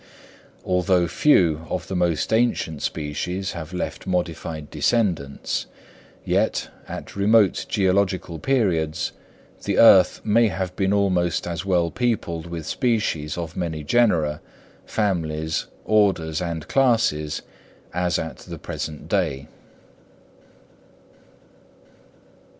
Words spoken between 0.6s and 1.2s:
Although